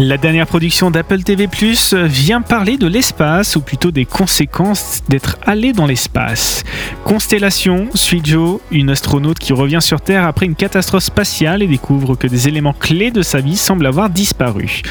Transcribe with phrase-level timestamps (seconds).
[0.00, 5.38] La dernière production d'Apple TV Plus vient parler de l'espace, ou plutôt des conséquences d'être
[5.44, 6.62] allé dans l'espace.
[7.02, 12.14] Constellation suit Joe, une astronaute qui revient sur Terre après une catastrophe spatiale et découvre
[12.14, 14.82] que des éléments clés de sa vie semblent avoir disparu.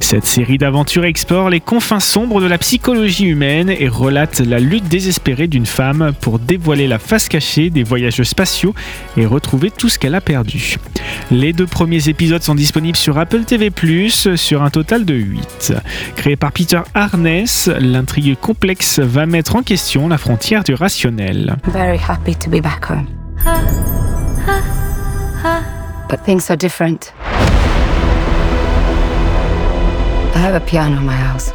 [0.00, 4.88] Cette série d'aventures explore les confins sombres de la psychologie humaine et relate la lutte
[4.88, 8.74] désespérée d'une femme pour dévoiler la face cachée des voyages spatiaux
[9.18, 10.76] et retrouver tout ce qu'elle a perdu.
[11.30, 15.74] Les deux premiers épisodes sont disponibles sur Apple TV Plus, sur un total de 8.
[16.16, 21.56] Créé par Peter Harness, l'intrigue complexe va mettre en question la frontière du rationnel.
[21.72, 23.06] Very happy to be back home.
[26.08, 27.12] But things are different.
[30.34, 31.52] I have a piano in my house,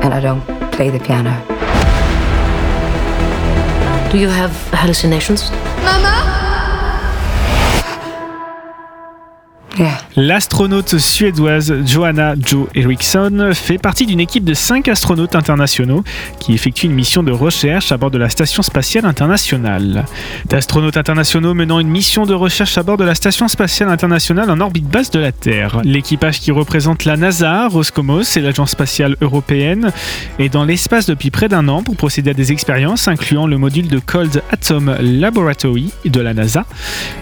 [0.00, 1.32] and I don't play the piano.
[4.10, 5.50] Do you have hallucinations?
[5.82, 6.35] Yeah.
[10.16, 16.04] L'astronaute suédoise Johanna Jo Eriksson fait partie d'une équipe de 5 astronautes internationaux
[16.40, 20.06] qui effectuent une mission de recherche à bord de la Station spatiale internationale.
[20.46, 24.60] D'astronautes internationaux menant une mission de recherche à bord de la Station spatiale internationale en
[24.60, 25.80] orbite basse de la Terre.
[25.84, 29.92] L'équipage qui représente la NASA, Roscosmos et l'Agence spatiale européenne
[30.38, 33.88] est dans l'espace depuis près d'un an pour procéder à des expériences incluant le module
[33.88, 36.64] de Cold Atom Laboratory de la NASA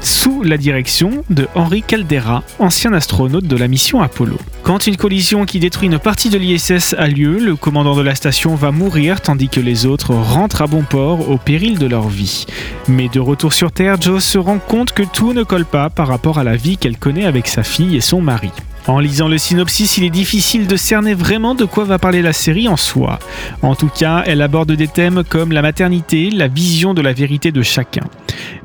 [0.01, 4.37] sous la direction de Henri Caldera, ancien astronaute de la mission Apollo.
[4.63, 8.15] Quand une collision qui détruit une partie de l'ISS a lieu, le commandant de la
[8.15, 12.09] station va mourir tandis que les autres rentrent à bon port au péril de leur
[12.09, 12.47] vie.
[12.89, 16.09] Mais de retour sur Terre, Joe se rend compte que tout ne colle pas par
[16.09, 18.51] rapport à la vie qu'elle connaît avec sa fille et son mari.
[18.87, 22.35] En lisant le synopsis, il est difficile de cerner vraiment de quoi va parler la
[22.35, 23.19] série en soi.
[23.63, 27.51] En tout cas, elle aborde des thèmes comme la maternité, la vision de la vérité
[27.51, 28.05] de chacun.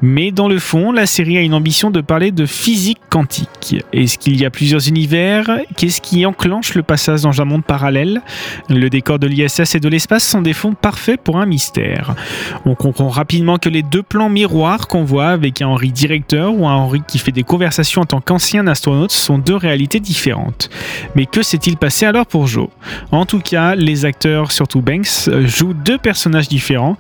[0.02, 3.76] Mais dans le fond, la série a une ambition de parler de physique quantique.
[3.94, 5.60] Est-ce qu'il y a plusieurs univers?
[5.78, 8.22] Qu'est-ce qui enclenche le passage dans un monde parallèle?
[8.70, 12.16] Le décor de l'ISS et de l'espace sont des fonds parfaits pour un mystère.
[12.66, 16.68] On comprend rapidement que les deux plans miroirs qu'on voit avec un Henri directeur ou
[16.68, 20.70] un Henri qui fait des conversations en tant qu'ancien astronaute sont deux réalités différentes.
[21.16, 22.70] Mais que s'est-il passé alors pour Joe?
[23.12, 26.98] En tout cas, les acteurs, surtout Banks, jouent deux personnages différents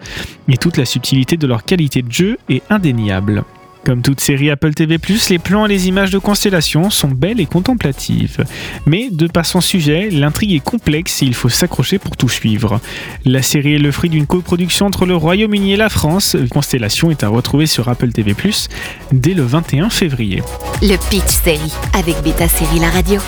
[0.47, 3.43] et toute la subtilité de leur qualité de jeu est indéniable.
[3.85, 4.97] Comme toute série Apple TV+,
[5.29, 8.43] les plans et les images de constellation sont belles et contemplatives.
[8.85, 12.81] Mais de par son sujet, l'intrigue est complexe et il faut s'accrocher pour tout suivre.
[13.25, 16.35] La série est le fruit d'une coproduction entre le Royaume-Uni et la France.
[16.51, 18.35] Constellation est à retrouver sur Apple TV+,
[19.11, 20.43] dès le 21 février.
[20.81, 23.21] Le Pitch Série avec Beta Série La Radio.